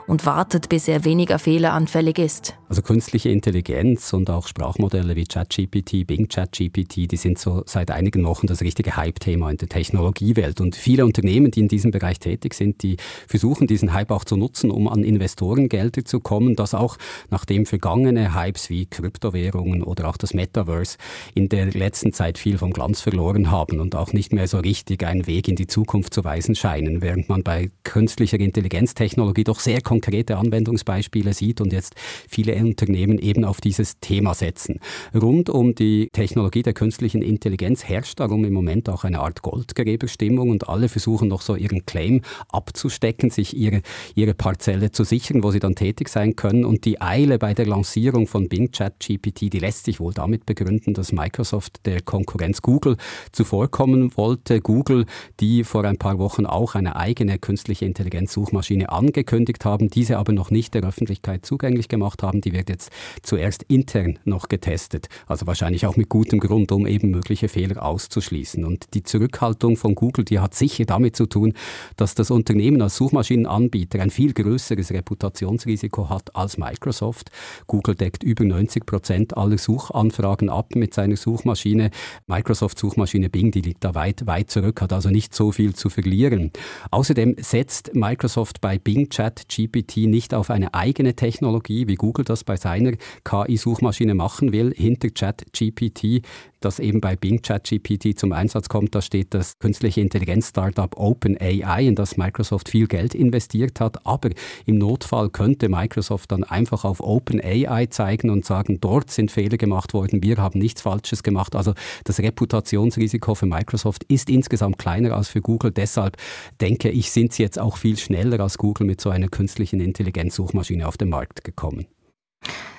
und 0.08 0.26
wartet, 0.26 0.70
bis 0.70 0.88
er 0.88 1.04
weniger 1.04 1.40
fehleranfällig 1.40 2.20
ist? 2.20 2.54
Also 2.70 2.82
künstliche 2.82 3.30
Intelligenz 3.30 4.14
und 4.14 4.30
auch 4.30 4.48
Sprachmodelle 4.48 5.16
wie 5.16 5.26
ChatGPT, 5.26 6.08
Bing 6.08 6.30
ChatGPT, 6.30 7.12
die 7.12 7.18
sind 7.18 7.38
so 7.38 7.64
seit 7.66 7.92
einigen 7.92 8.26
Wochen 8.26 8.48
das 8.48 8.62
richtige 8.62 8.96
Hype-Thema 8.96 9.52
in 9.52 9.58
der 9.58 9.68
Technologiewelt. 9.68 10.62
Und 10.62 10.76
viele 10.76 11.06
Unternehmen, 11.06 11.52
die 11.52 11.62
in 11.62 11.68
diesem 11.68 11.92
Bereich 11.92 12.20
tätig 12.20 12.54
sind, 12.54 12.82
die 12.84 12.98
versuchen 13.28 13.68
diesen 13.68 13.94
Hype 13.94 14.12
auch 14.12 14.24
zu 14.24 14.38
nutzen, 14.38 14.72
um 14.72 14.88
an 14.88 15.04
Investorengelder 15.04 16.06
zu 16.06 16.22
kommen, 16.22 16.56
das 16.56 16.74
auch 16.74 16.98
nachdem 17.30 17.66
vergangene 17.66 18.34
Hypes 18.34 18.70
wie 18.70 18.86
Kryptowährungen 18.86 19.84
oder 19.84 20.08
auch 20.08 20.18
das 20.18 20.34
Metaverse 20.34 20.98
in 21.34 21.50
der 21.50 21.68
letzten 21.68 22.14
Zeit 22.14 22.38
viel 22.38 22.58
vom 22.58 22.72
Glanz 22.72 23.02
verloren 23.02 23.52
haben 23.52 23.82
und 23.82 23.96
auch 23.96 24.14
nicht 24.14 24.32
mehr 24.32 24.48
so 24.48 24.60
richtig 24.60 25.04
einen 25.04 25.28
Weg 25.28 25.48
in 25.48 25.57
die 25.58 25.68
Zukunft 25.68 26.14
zu 26.14 26.24
weisen 26.24 26.56
scheinen, 26.56 27.02
während 27.02 27.30
man 27.30 27.44
bei 27.44 27.70
künstlicher 27.84 28.40
Intelligenztechnologie 28.40 29.44
doch 29.44 29.60
sehr 29.60 29.82
konkrete 29.82 30.38
Anwendungsbeispiele 30.38 31.34
sieht 31.34 31.62
und 31.62 31.74
jetzt 31.74 31.96
viele 32.28 32.56
Unternehmen 32.56 33.18
eben 33.18 33.44
auf 33.44 33.62
dieses 33.62 34.00
Thema 34.00 34.34
setzen. 34.34 34.80
Rund 35.14 35.50
um 35.50 35.76
die 35.76 36.10
Technologie 36.14 36.62
der 36.62 36.74
künstlichen 36.74 37.22
Intelligenz 37.22 37.84
herrscht 37.84 38.20
darum 38.20 38.46
im 38.46 38.54
Moment 38.54 38.90
auch 38.90 39.04
eine 39.04 39.20
Art 39.20 39.42
Goldgräberstimmung 39.42 40.50
und 40.50 40.70
alle 40.70 40.90
versuchen 40.90 41.28
noch 41.28 41.42
so 41.42 41.56
ihren 41.56 41.86
Claim 41.86 42.22
abzustecken, 42.50 43.30
sich 43.30 43.56
ihre, 43.56 43.82
ihre 44.16 44.34
Parzelle 44.34 44.92
zu 44.92 45.04
sichern, 45.04 45.44
wo 45.44 45.52
sie 45.52 45.60
dann 45.60 45.76
tätig 45.76 46.10
sein 46.10 46.36
können. 46.36 46.66
Und 46.66 46.86
die 46.86 47.02
Eile 47.02 47.40
bei 47.40 47.54
der 47.54 47.66
Lancierung 47.66 48.28
von 48.28 48.48
Bing 48.48 48.72
Chat 48.72 49.00
GPT, 49.00 49.54
die 49.54 49.60
lässt 49.60 49.86
sich 49.86 50.00
wohl 50.00 50.14
damit 50.14 50.46
begründen, 50.46 50.94
dass 50.94 51.12
Microsoft 51.12 51.86
der 51.86 52.02
Konkurrenz 52.02 52.62
Google 52.62 52.98
zuvorkommen 53.32 54.16
wollte. 54.16 54.62
Google, 54.62 55.06
die 55.40 55.47
vor 55.64 55.86
ein 55.86 55.98
paar 55.98 56.18
Wochen 56.18 56.48
auch 56.48 56.74
eine 56.74 56.96
eigene 56.96 57.38
künstliche 57.38 57.86
Intelligenz-Suchmaschine 57.86 58.90
angekündigt 58.90 59.64
haben, 59.64 59.90
diese 59.90 60.18
aber 60.18 60.34
noch 60.34 60.50
nicht 60.50 60.74
der 60.74 60.84
Öffentlichkeit 60.84 61.46
zugänglich 61.46 61.88
gemacht 61.88 62.24
haben 62.24 62.42
die 62.42 62.54
wird 62.54 62.70
jetzt 62.70 62.92
zuerst 63.22 63.64
intern 63.64 64.20
noch 64.24 64.48
getestet. 64.48 65.08
Also 65.28 65.48
wahrscheinlich 65.48 65.86
auch 65.86 65.98
mit 65.98 66.08
gutem 66.08 66.40
Grund, 66.40 66.72
um 66.72 66.88
eben 66.88 67.12
mögliche 67.12 67.50
Fehler 67.50 67.84
auszuschließen. 67.84 68.64
Und 68.64 68.94
die 68.94 69.04
Zurückhaltung 69.04 69.76
von 69.76 69.96
Google, 69.96 70.24
die 70.24 70.40
hat 70.40 70.56
sicher 70.56 70.86
damit 70.86 71.16
zu 71.16 71.26
tun, 71.26 71.54
dass 71.98 72.16
das 72.16 72.32
Unternehmen 72.32 72.82
als 72.82 72.96
Suchmaschinenanbieter 72.96 74.02
ein 74.02 74.12
viel 74.12 74.34
größeres 74.34 74.92
Reputationsrisiko 74.92 76.10
hat 76.10 76.36
als 76.36 76.58
Microsoft. 76.58 77.32
Google 77.68 77.96
deckt 77.96 78.24
über 78.24 78.46
90 78.46 78.86
Prozent 78.86 79.38
aller 79.38 79.58
Suchanfragen 79.58 80.50
ab 80.50 80.76
mit 80.76 80.94
seiner 80.94 81.18
Suchmaschine. 81.18 81.92
Microsoft 82.28 82.80
Suchmaschine 82.80 83.30
Bing, 83.30 83.52
die 83.52 83.62
liegt 83.62 83.84
da 83.84 83.94
weit, 83.96 84.26
weit 84.26 84.50
zurück, 84.52 84.82
hat 84.82 84.94
also 84.94 85.10
nicht 85.10 85.36
so 85.38 85.52
viel 85.52 85.74
zu 85.74 85.90
verlieren. 85.90 86.52
Außerdem 86.92 87.36
setzt 87.40 87.96
Microsoft 87.96 88.60
bei 88.60 88.78
Bing 88.78 89.10
Chat 89.10 89.48
GPT 89.48 90.08
nicht 90.08 90.34
auf 90.34 90.50
eine 90.50 90.74
eigene 90.74 91.16
Technologie, 91.16 91.88
wie 91.88 91.96
Google 91.96 92.26
das 92.26 92.44
bei 92.44 92.58
seiner 92.58 92.94
KI-Suchmaschine 93.24 94.16
machen 94.16 94.52
will, 94.52 94.74
hinter 94.76 95.10
ChatGPT, 95.10 96.24
das 96.60 96.80
eben 96.80 97.02
bei 97.02 97.16
Bing 97.16 97.42
ChatGPT 97.42 98.18
zum 98.18 98.32
Einsatz 98.32 98.70
kommt, 98.70 98.96
da 98.96 99.02
steht 99.02 99.34
das 99.34 99.60
künstliche 99.60 100.02
Intelligenz-Startup 100.02 100.96
OpenAI, 100.98 101.86
in 101.86 101.96
das 101.96 102.18
Microsoft 102.18 102.70
viel 102.70 102.88
Geld 102.88 103.16
investiert 103.16 103.80
hat. 103.80 104.06
Aber 104.06 104.30
im 104.66 104.78
Notfall 104.78 105.30
könnte 105.30 105.70
Microsoft 105.70 106.32
dann 106.32 106.44
einfach 106.44 106.84
auf 106.84 107.00
OpenAI 107.00 107.88
zeigen 107.88 108.30
und 108.30 108.46
sagen, 108.46 108.80
dort 108.82 109.12
sind 109.12 109.32
Fehler 109.32 109.58
gemacht 109.58 109.94
worden, 109.94 110.24
wir 110.24 110.38
haben 110.38 110.60
nichts 110.60 110.82
Falsches 110.82 111.24
gemacht. 111.24 111.56
Also 111.56 111.74
das 112.04 112.20
Reputationsrisiko 112.20 113.36
für 113.36 113.46
Microsoft 113.46 114.04
ist 114.06 114.30
insgesamt 114.30 114.78
kleiner 114.78 115.16
als 115.16 115.30
für 115.30 115.42
Google. 115.42 115.72
Deshalb 115.72 116.18
denke 116.62 116.90
ich, 116.90 117.12
sind 117.12 117.34
sie 117.34 117.44
jetzt 117.44 117.60
auch 117.60 117.78
viel 117.78 117.98
schneller 117.98 118.40
als 118.40 118.58
Google 118.58 118.88
mit 118.88 119.02
so 119.02 119.10
einer 119.10 119.28
künstlichen 119.28 119.80
Intelligenz-Suchmaschine 119.80 120.88
auf 120.88 120.98
den 120.98 121.10
Markt 121.10 121.44
gekommen. 121.44 121.88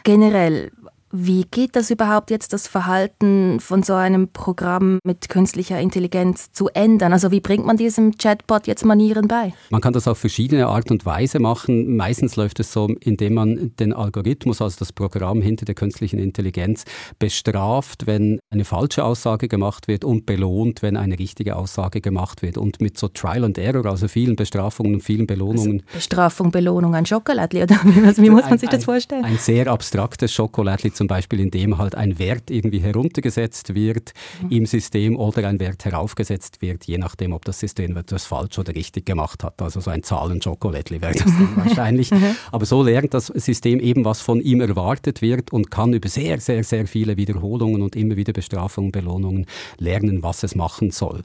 Generell, 0.05 0.71
wie 1.11 1.45
geht 1.51 1.75
das 1.75 1.91
überhaupt 1.91 2.31
jetzt, 2.31 2.53
das 2.53 2.69
Verhalten 2.69 3.61
von 3.61 3.83
so 3.83 3.95
einem 3.95 4.29
Programm 4.29 4.99
mit 5.05 5.29
künstlicher 5.29 5.81
Intelligenz 5.81 6.53
zu 6.53 6.69
ändern? 6.69 7.13
Also 7.13 7.31
wie 7.31 7.41
bringt 7.41 7.65
man 7.65 7.77
diesem 7.77 8.17
Chatbot 8.19 8.67
jetzt 8.67 8.85
Manieren 8.85 9.29
bei? 9.29 9.55
Man 9.71 9.81
kann 9.81 9.93
das 9.93 10.07
auf 10.07 10.19
verschiedene 10.19 10.67
Art 10.67 10.91
und 10.91 11.07
Weise 11.07 11.39
machen. 11.39 11.97
Meistens 11.97 12.37
läuft 12.37 12.61
es 12.61 12.73
so, 12.73 12.89
indem 13.01 13.35
man 13.35 13.73
den 13.77 13.93
Algorithmus, 13.93 14.61
also 14.61 14.77
das 14.79 14.93
Programm 14.93 15.41
hinter 15.41 15.65
der 15.65 15.75
künstlichen 15.75 16.19
Intelligenz, 16.19 16.85
bestraft, 17.19 18.07
wenn 18.07 18.39
eine 18.51 18.65
falsche 18.65 19.05
Aussage 19.05 19.49
gemacht 19.49 19.89
wird 19.89 20.05
und 20.05 20.27
belohnt, 20.27 20.83
wenn 20.83 20.97
eine 20.97 21.19
richtige 21.19 21.57
Aussage 21.57 22.01
gemacht 22.01 22.43
wird. 22.43 22.59
Und 22.59 22.81
mit 22.81 22.99
so 22.99 23.09
Trial 23.09 23.45
and 23.45 23.57
Error, 23.57 23.87
also 23.87 24.09
vielen 24.09 24.37
Bestrafungen 24.37 24.95
und 24.95 25.01
vielen 25.01 25.27
Belohnungen. 25.27 25.83
Also 25.87 25.95
Bestrafung, 25.95 26.51
Belohnung, 26.51 26.95
ein 26.95 27.07
Schokoladli 27.07 27.63
oder 27.63 27.77
wie, 27.85 28.31
muss 28.31 28.49
man 28.49 28.59
sich 28.59 28.69
das 28.69 28.85
vorstellen? 28.85 29.25
Ein, 29.25 29.33
ein 29.33 29.39
sehr 29.39 29.69
abstraktes 29.69 30.33
Schokoladli 30.33 30.93
zum 30.99 31.07
Beispiel, 31.07 31.41
in 31.41 31.51
dem 31.51 31.79
halt 31.79 31.95
ein 31.95 32.19
Wert 32.19 32.51
irgendwie 32.51 32.81
heruntergesetzt 32.81 33.75
wird 33.75 34.13
mhm. 34.43 34.51
im 34.51 34.67
System 34.67 35.17
oder 35.17 35.49
ein 35.49 35.61
Wert 35.61 35.85
heraufgesetzt 35.85 36.61
wird, 36.61 36.85
je 36.85 36.99
nachdem, 36.99 37.33
ob 37.33 37.45
das 37.45 37.61
System 37.61 37.97
etwas 37.97 38.27
falsch 38.27 38.59
oder 38.59 38.75
richtig 38.75 39.07
gemacht 39.07 39.45
hat. 39.45 39.63
Also 39.63 39.81
so 39.81 39.91
ein 39.91 40.03
Zahlenschokolädli 40.03 41.01
wäre 41.01 41.15
das 41.15 41.25
dann 41.25 41.57
wahrscheinlich. 41.57 42.11
Mhm. 42.11 42.35
Aber 42.53 42.67
so 42.67 42.83
lernt 42.83 43.15
das 43.15 43.29
System 43.29 43.81
eben, 43.81 44.05
was 44.05 44.21
von 44.21 44.41
ihm 44.41 44.61
erwartet 44.61 45.23
wird 45.23 45.53
und 45.53 45.71
kann 45.71 45.95
über 45.95 46.09
sehr, 46.09 46.41
sehr, 46.41 46.65
sehr 46.65 46.87
viele 46.87 47.17
Wiederholungen 47.17 47.81
und 47.81 47.95
immer 47.95 48.17
wieder 48.17 48.33
Bestrafungen, 48.33 48.91
Belohnungen 48.91 49.47
lernen, 49.79 50.23
was 50.23 50.43
es 50.43 50.55
machen 50.55 50.91
soll. 50.91 51.23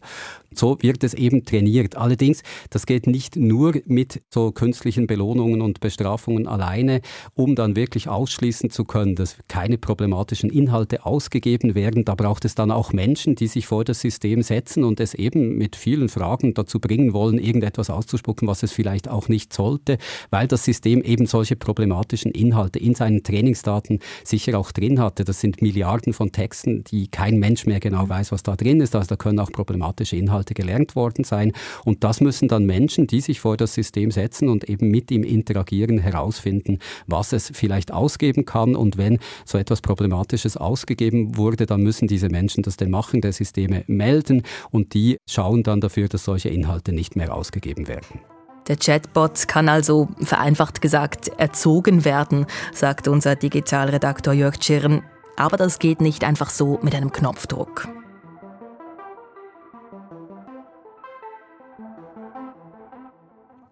So 0.56 0.78
wird 0.82 1.04
es 1.04 1.14
eben 1.14 1.46
trainiert. 1.46 1.96
Allerdings, 1.96 2.44
das 2.70 2.86
geht 2.86 3.08
nicht 3.08 3.36
nur 3.36 3.74
mit 3.86 4.22
so 4.30 4.52
künstlichen 4.52 5.08
Belohnungen 5.08 5.62
und 5.62 5.80
Bestrafungen 5.80 6.48
alleine, 6.48 7.02
um 7.34 7.56
dann 7.56 7.76
wirklich 7.76 8.08
ausschließen 8.08 8.70
zu 8.70 8.86
können, 8.86 9.16
dass 9.16 9.38
keine 9.64 9.78
problematischen 9.78 10.50
Inhalte 10.50 11.06
ausgegeben 11.06 11.74
werden. 11.74 12.04
Da 12.04 12.16
braucht 12.16 12.44
es 12.44 12.54
dann 12.54 12.70
auch 12.70 12.92
Menschen, 12.92 13.36
die 13.36 13.48
sich 13.48 13.66
vor 13.66 13.86
das 13.86 14.02
System 14.02 14.42
setzen 14.42 14.84
und 14.84 15.00
es 15.00 15.14
eben 15.14 15.58
mit 15.58 15.78
vielen 15.78 16.10
Fragen 16.10 16.54
dazu 16.54 16.82
bringen 16.82 17.14
wollen, 17.14 17.38
irgendetwas 17.38 17.90
auszuspucken, 17.90 18.46
was 18.46 18.62
es 18.64 18.74
vielleicht 18.74 19.08
auch 19.08 19.30
nicht 19.30 19.54
sollte, 19.54 20.00
weil 20.32 20.50
das 20.50 20.66
System 20.66 21.02
eben 21.02 21.28
solche 21.28 21.56
problematischen 21.56 22.34
Inhalte 22.34 22.78
in 22.78 22.94
seinen 22.94 23.24
Trainingsdaten 23.24 24.00
sicher 24.26 24.60
auch 24.60 24.74
drin 24.74 25.00
hatte. 25.00 25.24
Das 25.24 25.40
sind 25.40 25.62
Milliarden 25.62 26.12
von 26.12 26.34
Texten, 26.34 26.84
die 26.84 27.08
kein 27.08 27.40
Mensch 27.40 27.66
mehr 27.66 27.80
genau 27.80 28.10
weiß, 28.10 28.34
was 28.34 28.44
da 28.44 28.58
drin 28.58 28.82
ist. 28.82 28.98
Also 28.98 29.08
da 29.08 29.16
können 29.16 29.40
auch 29.40 29.54
problematische 29.54 30.18
Inhalte 30.18 30.56
gelernt 30.56 30.98
worden 30.98 31.24
sein. 31.24 31.54
Und 31.86 32.04
das 32.04 32.20
müssen 32.20 32.50
dann 32.50 32.66
Menschen, 32.66 33.08
die 33.08 33.22
sich 33.22 33.40
vor 33.40 33.56
das 33.56 33.76
System 33.76 34.12
setzen 34.12 34.50
und 34.50 34.68
eben 34.68 34.92
mit 34.92 35.10
ihm 35.10 35.24
interagieren, 35.24 36.00
herausfinden, 36.00 36.80
was 37.08 37.32
es 37.32 37.50
vielleicht 37.54 37.94
ausgeben 37.94 38.44
kann. 38.44 38.76
Und 38.76 38.98
wenn 38.98 39.20
so 39.54 39.58
etwas 39.58 39.82
Problematisches 39.82 40.58
ausgegeben 40.58 41.38
wurde, 41.38 41.66
dann 41.66 41.82
müssen 41.82 42.08
diese 42.08 42.30
Menschen 42.30 42.64
das 42.64 42.76
den 42.76 42.92
Machen 42.92 43.22
der 43.22 43.32
Systeme 43.32 43.84
melden 43.88 44.44
und 44.72 44.94
die 44.94 45.18
schauen 45.30 45.64
dann 45.64 45.80
dafür, 45.80 46.10
dass 46.10 46.26
solche 46.26 46.50
Inhalte 46.50 46.92
nicht 46.92 47.16
mehr 47.16 47.34
ausgegeben 47.34 47.88
werden. 47.88 48.20
Der 48.68 48.78
Chatbot 48.78 49.48
kann 49.48 49.70
also 49.70 50.08
vereinfacht 50.22 50.82
gesagt 50.82 51.32
erzogen 51.38 52.04
werden, 52.06 52.46
sagt 52.74 53.08
unser 53.08 53.36
Digitalredaktor 53.36 54.34
Jörg 54.34 54.58
Tschirn. 54.58 55.04
Aber 55.36 55.58
das 55.58 55.80
geht 55.80 56.02
nicht 56.02 56.24
einfach 56.24 56.50
so 56.50 56.80
mit 56.82 56.96
einem 56.96 57.12
Knopfdruck. 57.12 57.88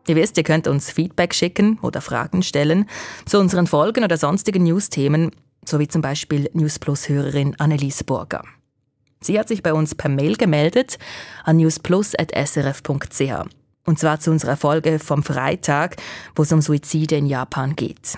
Ihr 0.08 0.16
wisst, 0.16 0.38
ihr 0.38 0.44
könnt 0.44 0.68
uns 0.68 0.92
Feedback 0.92 1.34
schicken 1.34 1.80
oder 1.82 2.02
Fragen 2.02 2.44
stellen 2.44 2.86
zu 3.26 3.40
unseren 3.40 3.68
Folgen 3.68 4.04
oder 4.04 4.18
sonstigen 4.18 4.64
News-Themen, 4.64 5.32
sowie 5.66 5.88
zum 5.88 6.02
Beispiel 6.02 6.50
News 6.54 6.80
Plus-Hörerin 6.80 7.56
Anneliese 7.60 8.04
Burger. 8.04 8.44
Sie 9.22 9.40
hat 9.40 9.48
sich 9.48 9.62
bei 9.62 9.74
uns 9.74 9.94
per 9.96 10.10
Mail 10.10 10.36
gemeldet 10.36 10.98
an 11.44 11.58
newsplus.srf.ch. 11.58 13.46
Und 13.86 14.00
zwar 14.00 14.20
zu 14.20 14.32
unserer 14.32 14.58
Folge 14.58 15.00
vom 15.00 15.24
Freitag, 15.24 15.98
wo 16.36 16.44
es 16.44 16.52
um 16.52 16.62
Suizide 16.62 17.16
in 17.16 17.28
Japan 17.28 17.76
geht. 17.76 18.18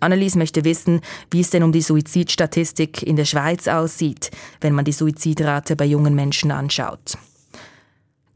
Annelies 0.00 0.36
möchte 0.36 0.64
wissen, 0.64 1.00
wie 1.30 1.40
es 1.40 1.50
denn 1.50 1.62
um 1.62 1.72
die 1.72 1.80
Suizidstatistik 1.80 3.02
in 3.02 3.16
der 3.16 3.24
Schweiz 3.24 3.68
aussieht, 3.68 4.30
wenn 4.60 4.74
man 4.74 4.84
die 4.84 4.92
Suizidrate 4.92 5.76
bei 5.76 5.84
jungen 5.84 6.14
Menschen 6.14 6.50
anschaut. 6.50 7.16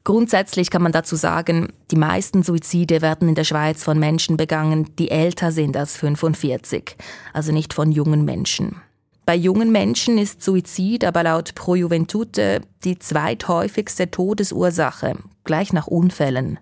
Grundsätzlich 0.07 0.71
kann 0.71 0.83
man 0.83 0.93
dazu 0.93 1.17
sagen, 1.17 1.73
die 1.91 1.97
meisten 1.97 2.45
Suizide 2.45 3.03
werden 3.03 3.29
in 3.29 3.35
der 3.35 3.43
Schweiz 3.43 3.83
von 3.83 3.99
Menschen 3.99 4.37
begangen, 4.37 4.95
die 5.01 5.11
älter 5.11 5.51
sind 5.51 5.77
als 5.77 5.97
45, 5.97 6.97
also 7.33 7.51
nicht 7.51 7.75
von 7.75 7.91
jungen 7.91 8.25
Menschen. 8.25 8.77
Bei 9.25 9.35
jungen 9.35 9.73
Menschen 9.73 10.17
ist 10.17 10.45
Suizid 10.45 11.05
aber 11.05 11.25
laut 11.25 11.57
Pro 11.57 11.75
Juventute 11.75 12.61
die 12.85 13.01
zweithäufigste 13.01 14.09
Todesursache, 14.09 15.17
gleich 15.43 15.73
nach 15.73 15.89
Unfällen. 15.89 16.61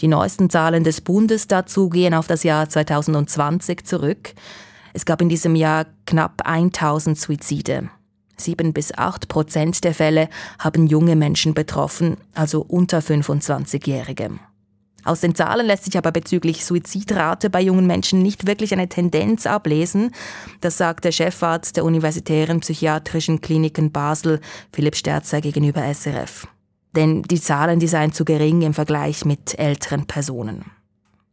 Die 0.00 0.06
neuesten 0.06 0.48
Zahlen 0.48 0.84
des 0.84 1.00
Bundes 1.00 1.48
dazu 1.48 1.88
gehen 1.88 2.14
auf 2.14 2.28
das 2.28 2.44
Jahr 2.44 2.68
2020 2.68 3.84
zurück. 3.84 4.34
Es 4.92 5.04
gab 5.04 5.20
in 5.20 5.28
diesem 5.28 5.56
Jahr 5.56 5.86
knapp 6.06 6.42
1000 6.44 7.18
Suizide. 7.18 7.90
Sieben 8.44 8.72
bis 8.72 8.92
acht 8.92 9.28
Prozent 9.28 9.84
der 9.84 9.94
Fälle 9.94 10.28
haben 10.58 10.86
junge 10.86 11.16
Menschen 11.16 11.54
betroffen, 11.54 12.16
also 12.34 12.62
unter 12.62 12.98
25-Jährige. 12.98 14.30
Aus 15.04 15.20
den 15.20 15.34
Zahlen 15.34 15.66
lässt 15.66 15.84
sich 15.84 15.98
aber 15.98 16.12
bezüglich 16.12 16.64
Suizidrate 16.64 17.50
bei 17.50 17.60
jungen 17.60 17.86
Menschen 17.86 18.22
nicht 18.22 18.46
wirklich 18.46 18.72
eine 18.72 18.88
Tendenz 18.88 19.46
ablesen. 19.46 20.12
Das 20.60 20.78
sagt 20.78 21.04
der 21.04 21.12
Chefarzt 21.12 21.76
der 21.76 21.84
Universitären 21.84 22.60
Psychiatrischen 22.60 23.40
Kliniken 23.40 23.90
Basel, 23.90 24.40
Philipp 24.72 24.94
Sterzer, 24.94 25.40
gegenüber 25.40 25.82
SRF. 25.92 26.46
Denn 26.94 27.22
die 27.22 27.40
Zahlen, 27.40 27.80
die 27.80 27.88
seien 27.88 28.12
zu 28.12 28.24
gering 28.24 28.62
im 28.62 28.74
Vergleich 28.74 29.24
mit 29.24 29.58
älteren 29.58 30.06
Personen. 30.06 30.66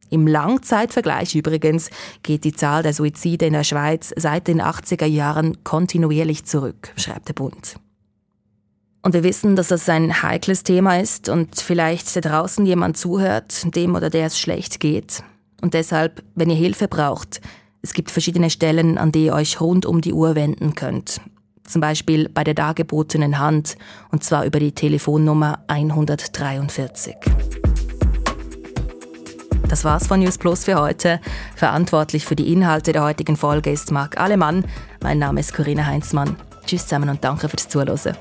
Im 0.09 0.27
Langzeitvergleich 0.27 1.35
übrigens 1.35 1.89
geht 2.23 2.43
die 2.43 2.53
Zahl 2.53 2.83
der 2.83 2.93
Suizide 2.93 3.45
in 3.45 3.53
der 3.53 3.63
Schweiz 3.63 4.13
seit 4.15 4.47
den 4.47 4.61
80er 4.61 5.05
Jahren 5.05 5.63
kontinuierlich 5.63 6.45
zurück, 6.45 6.93
schreibt 6.95 7.27
der 7.27 7.33
Bund. 7.33 7.75
Und 9.01 9.13
wir 9.13 9.23
wissen, 9.23 9.55
dass 9.55 9.69
das 9.69 9.87
ein 9.87 10.21
heikles 10.23 10.63
Thema 10.63 10.99
ist 10.99 11.29
und 11.29 11.55
vielleicht 11.55 12.13
da 12.15 12.21
draußen 12.21 12.65
jemand 12.65 12.97
zuhört, 12.97 13.75
dem 13.75 13.95
oder 13.95 14.09
der 14.09 14.25
es 14.25 14.37
schlecht 14.37 14.79
geht. 14.79 15.23
Und 15.61 15.73
deshalb, 15.73 16.23
wenn 16.35 16.49
ihr 16.49 16.55
Hilfe 16.55 16.87
braucht, 16.87 17.39
es 17.81 17.93
gibt 17.93 18.11
verschiedene 18.11 18.49
Stellen, 18.49 18.97
an 18.97 19.11
die 19.11 19.25
ihr 19.25 19.33
euch 19.33 19.61
rund 19.61 19.85
um 19.85 20.01
die 20.01 20.13
Uhr 20.13 20.35
wenden 20.35 20.75
könnt. 20.75 21.21
Zum 21.63 21.81
Beispiel 21.81 22.27
bei 22.27 22.43
der 22.43 22.55
dargebotenen 22.55 23.39
Hand, 23.39 23.77
und 24.11 24.23
zwar 24.23 24.43
über 24.43 24.59
die 24.59 24.73
Telefonnummer 24.73 25.63
143. 25.67 27.15
Das 29.69 29.85
war's 29.85 30.07
von 30.07 30.19
News 30.19 30.39
Plus 30.39 30.65
für 30.65 30.81
heute. 30.81 31.21
Verantwortlich 31.55 32.25
für 32.25 32.35
die 32.35 32.51
Inhalte 32.51 32.91
der 32.91 33.03
heutigen 33.03 33.37
Folge 33.37 33.71
ist 33.71 33.91
Marc 33.91 34.19
Alemann. 34.19 34.65
Mein 35.01 35.19
Name 35.19 35.39
ist 35.39 35.53
Corinna 35.53 35.85
Heinzmann. 35.85 36.35
Tschüss 36.65 36.87
zusammen 36.87 37.09
und 37.09 37.23
danke 37.23 37.47
fürs 37.47 37.69
Zuhören. 37.69 38.17